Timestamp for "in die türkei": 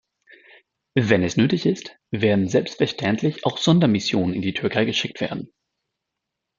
4.33-4.83